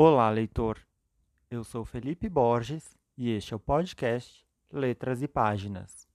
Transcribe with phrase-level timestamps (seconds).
[0.00, 0.78] Olá, leitor.
[1.50, 6.06] Eu sou Felipe Borges e este é o podcast Letras e Páginas.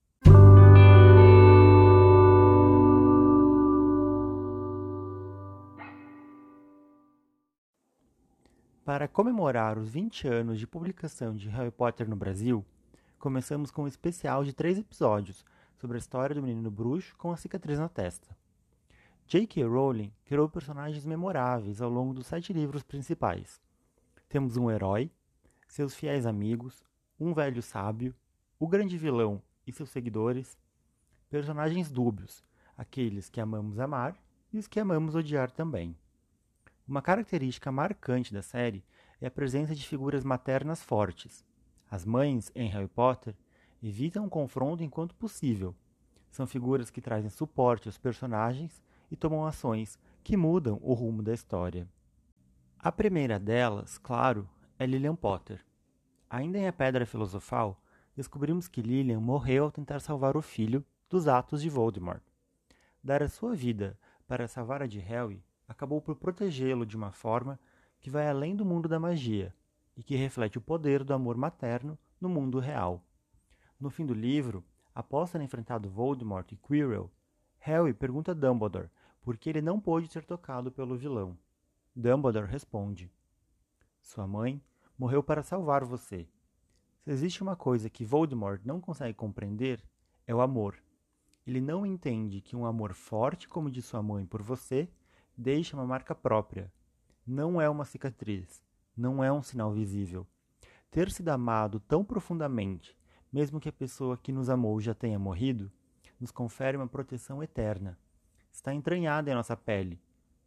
[8.86, 12.64] Para comemorar os 20 anos de publicação de Harry Potter no Brasil,
[13.18, 15.44] começamos com um especial de três episódios
[15.76, 18.34] sobre a história do menino bruxo com a cicatriz na testa.
[19.26, 19.62] J.K.
[19.64, 23.62] Rowling criou personagens memoráveis ao longo dos sete livros principais.
[24.34, 25.12] Temos um herói,
[25.68, 26.82] seus fiéis amigos,
[27.20, 28.12] um velho sábio,
[28.58, 30.58] o grande vilão e seus seguidores,
[31.30, 32.42] personagens dúbios,
[32.76, 34.20] aqueles que amamos amar
[34.52, 35.96] e os que amamos odiar também.
[36.84, 38.84] Uma característica marcante da série
[39.20, 41.44] é a presença de figuras maternas fortes.
[41.88, 43.36] As mães, em Harry Potter,
[43.80, 45.76] evitam o confronto enquanto possível.
[46.32, 48.82] São figuras que trazem suporte aos personagens
[49.12, 51.86] e tomam ações que mudam o rumo da história.
[52.84, 54.46] A primeira delas, claro,
[54.78, 55.64] é Lilian Potter.
[56.28, 57.82] Ainda em A Pedra Filosofal,
[58.14, 62.20] descobrimos que Lilian morreu ao tentar salvar o filho dos atos de Voldemort.
[63.02, 67.58] Dar a sua vida para salvar a de Harry acabou por protegê-lo de uma forma
[68.02, 69.54] que vai além do mundo da magia
[69.96, 73.02] e que reflete o poder do amor materno no mundo real.
[73.80, 74.62] No fim do livro,
[74.94, 77.10] após ter enfrentado Voldemort e Quirrell,
[77.60, 78.90] Harry pergunta a Dumbledore
[79.22, 81.34] por que ele não pôde ser tocado pelo vilão.
[81.96, 83.08] Dumbledore responde:
[84.02, 84.60] Sua mãe
[84.98, 86.28] morreu para salvar você.
[87.04, 89.80] Se existe uma coisa que Voldemort não consegue compreender,
[90.26, 90.76] é o amor.
[91.46, 94.88] Ele não entende que um amor forte como o de sua mãe por você
[95.36, 96.72] deixa uma marca própria.
[97.24, 98.60] Não é uma cicatriz,
[98.96, 100.26] não é um sinal visível.
[100.90, 102.96] Ter sido amado tão profundamente,
[103.32, 105.70] mesmo que a pessoa que nos amou já tenha morrido,
[106.18, 107.96] nos confere uma proteção eterna.
[108.52, 110.00] Está entranhada em nossa pele.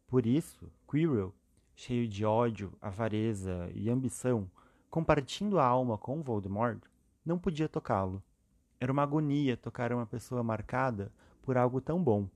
[0.07, 1.35] Por isso, Quirrell,
[1.75, 4.49] cheio de ódio, avareza e ambição,
[4.89, 6.81] compartilhando a alma com Voldemort,
[7.25, 8.23] não podia tocá-lo.
[8.79, 11.11] Era uma agonia tocar uma pessoa marcada
[11.41, 12.29] por algo tão bom.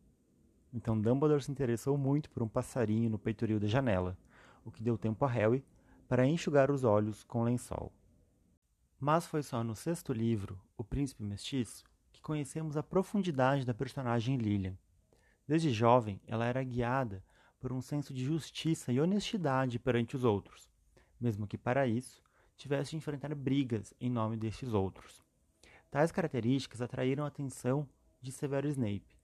[0.74, 4.18] Então Dumbledore se interessou muito por um passarinho no peitoril da janela,
[4.66, 5.64] o que deu tempo a Harry
[6.10, 7.90] para enxugar os olhos com lençol.
[9.00, 14.36] Mas foi só no sexto livro, O Príncipe Mestiço, que conhecemos a profundidade da personagem
[14.36, 14.78] Lilian.
[15.48, 17.24] Desde jovem, ela era guiada
[17.62, 20.68] por um senso de justiça e honestidade perante os outros,
[21.20, 22.22] mesmo que para isso
[22.58, 25.24] tivesse de enfrentar brigas em nome destes outros.
[25.92, 27.88] Tais características atraíram a atenção
[28.20, 29.16] de Severo Snape,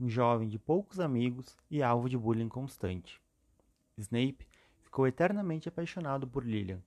[0.00, 3.20] um jovem de poucos amigos e alvo de bullying constante.
[3.98, 4.48] Snape
[4.82, 6.82] ficou eternamente apaixonado por Lilian,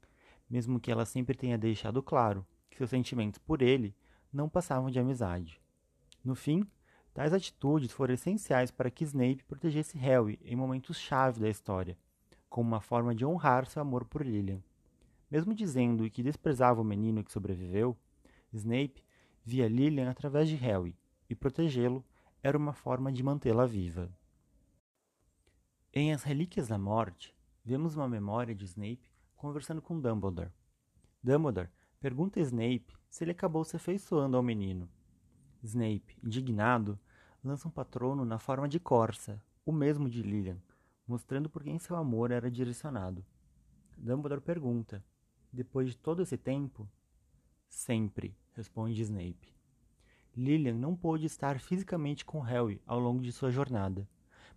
[0.50, 3.96] mesmo que ela sempre tenha deixado claro que seus sentimentos por ele
[4.34, 5.62] não passavam de amizade.
[6.24, 6.66] No fim,
[7.18, 11.98] tais atitudes foram essenciais para que Snape protegesse Harry em momentos-chave da história,
[12.48, 14.62] como uma forma de honrar seu amor por Lilian.
[15.28, 17.98] Mesmo dizendo que desprezava o menino que sobreviveu,
[18.54, 19.04] Snape
[19.44, 20.96] via Lilian através de Harry,
[21.28, 22.06] e protegê-lo
[22.44, 24.16] era uma forma de mantê-la viva.
[25.92, 27.36] Em As Relíquias da Morte,
[27.66, 30.52] vemos uma memória de Snape conversando com Dumbledore.
[31.24, 34.88] Dumbledore pergunta a Snape se ele acabou se afeiçoando ao menino.
[35.64, 37.00] Snape, indignado,
[37.48, 40.58] lança um patrono na forma de Corsa, o mesmo de Lilian,
[41.08, 43.26] mostrando por quem seu amor era direcionado.
[43.98, 45.04] Dumbledore pergunta:
[45.52, 46.88] Depois de todo esse tempo?
[47.68, 49.56] Sempre, responde Snape.
[50.36, 54.08] Lilian não pôde estar fisicamente com Harry ao longo de sua jornada,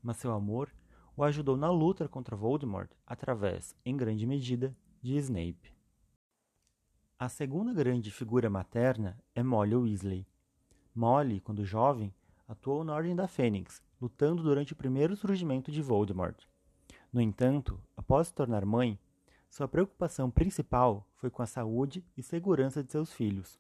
[0.02, 0.70] mas seu amor
[1.16, 5.74] o ajudou na luta contra Voldemort através, em grande medida, de Snape.
[7.18, 10.26] A segunda grande figura materna é Molly Weasley.
[10.94, 12.12] Molly, quando jovem,
[12.50, 16.36] atuou na Ordem da Fênix, lutando durante o primeiro surgimento de Voldemort.
[17.12, 18.98] No entanto, após se tornar mãe,
[19.48, 23.56] sua preocupação principal foi com a saúde e segurança de seus filhos.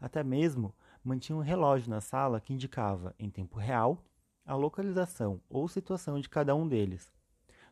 [0.00, 4.02] Até mesmo mantinha um relógio na sala que indicava, em tempo real,
[4.46, 7.12] a localização ou situação de cada um deles.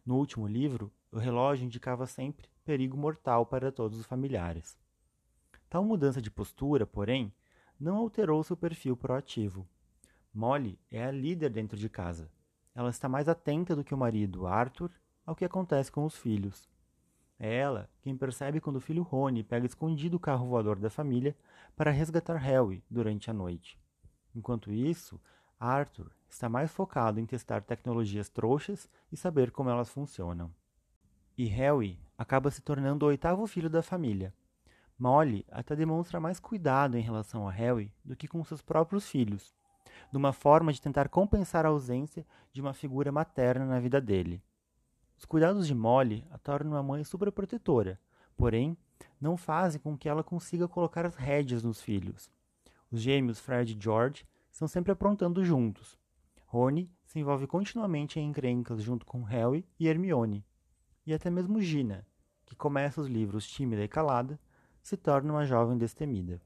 [0.05, 4.79] No último livro, o relógio indicava sempre perigo mortal para todos os familiares.
[5.71, 7.33] Tal mudança de postura, porém,
[7.79, 9.67] não alterou seu perfil proativo.
[10.33, 12.31] Molly é a líder dentro de casa.
[12.75, 14.91] Ela está mais atenta do que o marido, Arthur,
[15.27, 16.69] ao que acontece com os filhos.
[17.39, 21.37] É ela quem percebe quando o filho Rony pega escondido o carro voador da família
[21.75, 23.79] para resgatar Harry durante a noite.
[24.35, 25.21] Enquanto isso,
[25.59, 30.55] Arthur está mais focado em testar tecnologias trouxas e saber como elas funcionam.
[31.37, 34.33] E Harry acaba se tornando o oitavo filho da família.
[34.99, 39.55] Molly até demonstra mais cuidado em relação a Harry do que com seus próprios filhos,
[40.13, 44.43] numa forma de tentar compensar a ausência de uma figura materna na vida dele.
[45.17, 48.01] Os cuidados de Molly a tornam uma mãe superprotetora,
[48.37, 48.77] porém,
[49.21, 52.31] não fazem com que ela consiga colocar as rédeas nos filhos.
[52.91, 55.99] Os gêmeos Fred e George estão sempre aprontando juntos.
[56.47, 60.45] Rony se envolve continuamente em encrencas junto com Harry e Hermione.
[61.07, 62.07] E até mesmo Gina,
[62.45, 64.41] que começa os livros tímida e calada,
[64.83, 66.41] se torna uma jovem destemida.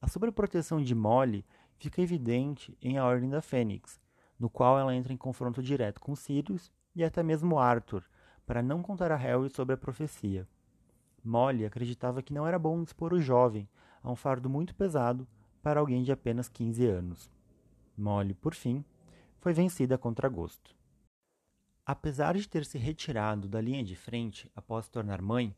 [0.00, 1.46] A sobreproteção de Molly
[1.78, 4.00] fica evidente em A Ordem da Fênix,
[4.38, 8.04] no qual ela entra em confronto direto com Sirius e até mesmo Arthur,
[8.46, 10.46] para não contar a Harry sobre a profecia.
[11.24, 13.68] Molly acreditava que não era bom expor o jovem
[14.02, 15.26] a um fardo muito pesado
[15.62, 17.30] para alguém de apenas 15 anos.
[17.96, 18.84] Molly, por fim,
[19.40, 20.74] foi vencida contra gosto.
[21.86, 25.54] Apesar de ter se retirado da linha de frente após se tornar mãe,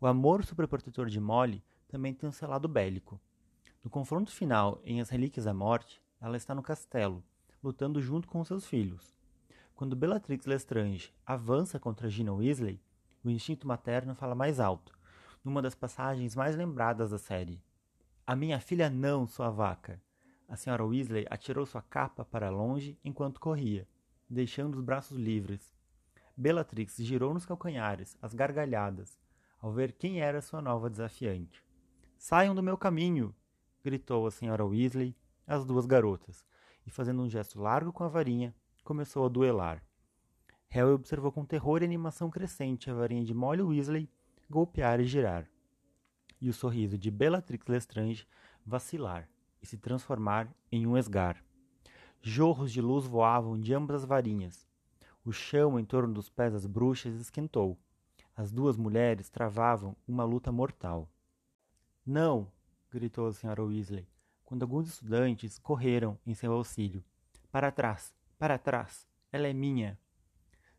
[0.00, 3.20] o amor superprotetor de Molly também tem um seu lado bélico.
[3.82, 7.20] No confronto final em As Relíquias da Morte, ela está no castelo,
[7.60, 9.12] lutando junto com seus filhos.
[9.74, 12.80] Quando Bellatrix Lestrange avança contra Gina Weasley,
[13.24, 14.96] o instinto materno fala mais alto,
[15.44, 17.60] numa das passagens mais lembradas da série.
[18.24, 20.00] A minha filha não, sua vaca.
[20.48, 23.88] A senhora Weasley atirou sua capa para longe enquanto corria,
[24.30, 25.74] deixando os braços livres.
[26.36, 29.18] Bellatrix girou nos calcanhares, as gargalhadas,
[29.60, 31.64] ao ver quem era sua nova desafiante.
[32.16, 33.34] Saiam do meu caminho!
[33.82, 36.44] Gritou a senhora Weasley às duas garotas,
[36.86, 39.82] e fazendo um gesto largo com a varinha, começou a duelar.
[40.68, 44.08] Harry observou com terror e animação crescente a varinha de Molly Weasley
[44.52, 45.48] golpear e girar,
[46.38, 48.26] e o sorriso de Bellatrix Lestrange
[48.66, 49.26] vacilar
[49.62, 51.42] e se transformar em um esgar.
[52.20, 54.68] Jorros de luz voavam de ambas as varinhas.
[55.24, 57.78] O chão em torno dos pés das bruxas esquentou.
[58.36, 61.08] As duas mulheres travavam uma luta mortal.
[62.04, 62.51] Não!
[62.92, 64.06] Gritou a senhora Weasley,
[64.44, 67.02] quando alguns estudantes correram em seu auxílio.
[67.50, 68.14] Para trás!
[68.38, 69.06] Para trás!
[69.32, 69.98] Ela é minha!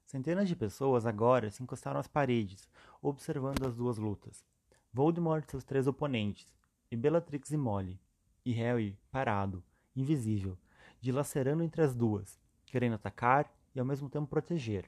[0.05, 2.69] Centenas de pessoas agora se encostaram às paredes,
[3.01, 4.45] observando as duas lutas.
[4.91, 6.47] Voldemort e seus três oponentes,
[6.91, 7.99] e Bellatrix e Molly,
[8.45, 9.63] e Harry parado,
[9.95, 10.55] invisível,
[11.01, 14.87] dilacerando entre as duas, querendo atacar e ao mesmo tempo proteger,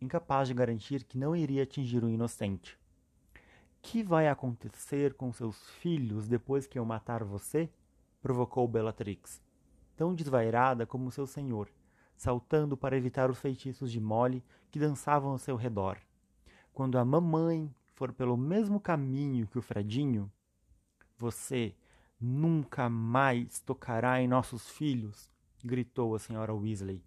[0.00, 2.79] incapaz de garantir que não iria atingir o inocente.
[3.82, 7.68] Que vai acontecer com seus filhos depois que eu matar você?
[8.22, 9.42] provocou Bellatrix,
[9.96, 11.68] tão desvairada como seu senhor,
[12.14, 15.96] saltando para evitar os feitiços de Molly que dançavam ao seu redor.
[16.72, 20.30] Quando a mamãe for pelo mesmo caminho que o Fredinho,
[21.16, 21.74] você
[22.20, 25.30] nunca mais tocará em nossos filhos,
[25.64, 27.02] gritou a senhora Weasley.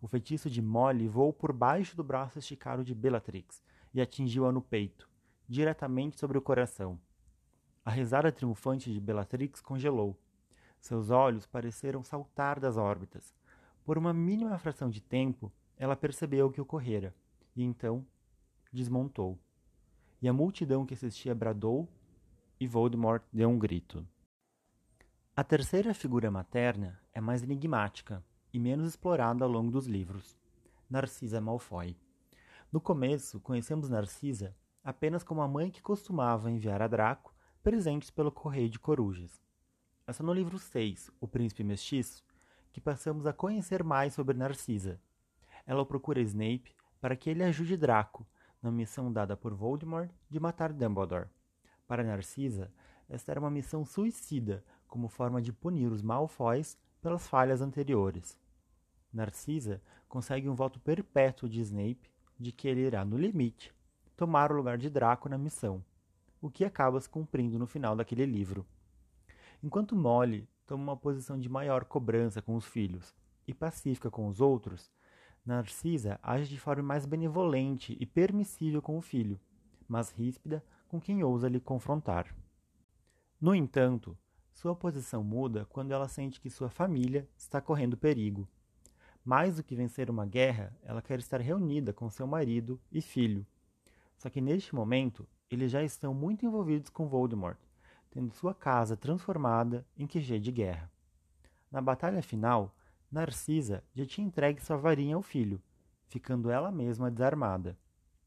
[0.00, 3.62] O feitiço de Molly voou por baixo do braço esticado de Bellatrix
[3.92, 5.08] e atingiu-a no peito,
[5.48, 6.98] diretamente sobre o coração.
[7.84, 10.18] A risada triunfante de Bellatrix congelou.
[10.80, 13.34] Seus olhos pareceram saltar das órbitas.
[13.84, 17.14] Por uma mínima fração de tempo, ela percebeu o que ocorrera,
[17.54, 18.04] e então
[18.72, 19.38] desmontou.
[20.20, 21.88] E a multidão que assistia bradou,
[22.58, 24.06] e Voldemort deu um grito.
[25.36, 30.36] A terceira figura materna é mais enigmática e menos explorada ao longo dos livros,
[30.88, 31.96] Narcisa Malfoy.
[32.72, 38.30] No começo, conhecemos Narcisa apenas como a mãe que costumava enviar a Draco presentes pelo
[38.30, 39.42] correio de corujas.
[40.12, 42.24] Só no livro 6, O Príncipe Mestiço,
[42.72, 45.00] que passamos a conhecer mais sobre Narcisa.
[45.66, 48.24] Ela procura Snape para que ele ajude Draco
[48.62, 51.30] na missão dada por Voldemort de matar Dumbledore.
[51.88, 52.72] Para Narcisa,
[53.08, 58.38] esta era uma missão suicida como forma de punir os Malfoys pelas falhas anteriores.
[59.12, 63.74] Narcisa consegue um voto perpétuo de Snape de que ele irá, no limite,
[64.16, 65.84] tomar o lugar de Draco na missão,
[66.40, 68.66] o que acaba se cumprindo no final daquele livro.
[69.62, 73.14] Enquanto Molly toma uma posição de maior cobrança com os filhos
[73.46, 74.90] e pacífica com os outros,
[75.46, 79.38] Narcisa age de forma mais benevolente e permissível com o filho,
[79.86, 82.34] mas ríspida com quem ousa lhe confrontar.
[83.40, 84.18] No entanto,
[84.52, 88.48] sua posição muda quando ela sente que sua família está correndo perigo.
[89.24, 93.46] Mais do que vencer uma guerra, ela quer estar reunida com seu marido e filho,
[94.16, 97.58] só que neste momento, eles já estão muito envolvidos com Voldemort,
[98.10, 100.90] tendo sua casa transformada em QG de guerra.
[101.70, 102.74] Na batalha final,
[103.10, 105.62] Narcisa já tinha entregue sua varinha ao filho,
[106.06, 107.78] ficando ela mesma desarmada.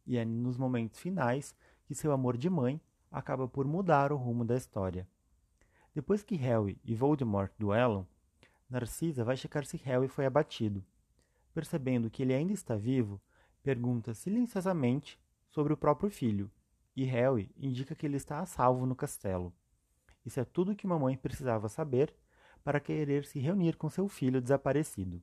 [0.05, 1.55] E é nos momentos finais
[1.85, 2.79] que seu amor de mãe
[3.11, 5.07] acaba por mudar o rumo da história.
[5.93, 8.07] Depois que Harry e Voldemort duelam,
[8.69, 10.85] Narcisa vai checar se Harry foi abatido.
[11.53, 13.19] Percebendo que ele ainda está vivo,
[13.63, 16.49] pergunta silenciosamente sobre o próprio filho,
[16.95, 19.53] e Harry indica que ele está a salvo no castelo.
[20.25, 22.13] Isso é tudo que mamãe precisava saber
[22.63, 25.21] para querer se reunir com seu filho desaparecido.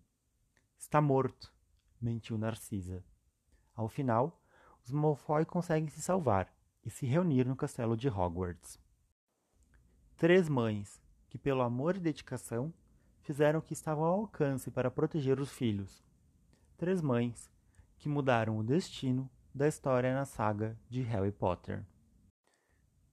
[0.78, 1.52] Está morto,
[2.00, 3.04] mentiu Narcisa.
[3.75, 4.42] Ao final,
[4.83, 6.52] os Malfoy conseguem se salvar
[6.85, 8.78] e se reunir no castelo de Hogwarts.
[10.16, 12.73] Três mães que, pelo amor e dedicação,
[13.21, 16.02] fizeram o que estava ao alcance para proteger os filhos.
[16.78, 17.50] Três mães
[17.99, 21.83] que mudaram o destino da história na saga de Harry Potter.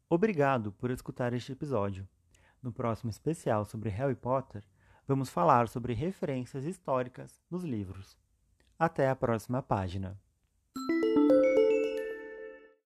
[0.10, 2.06] Obrigado por escutar este episódio.
[2.62, 4.62] No próximo especial sobre Harry Potter,
[5.08, 8.18] vamos falar sobre referências históricas nos livros.
[8.78, 10.20] Até a próxima página.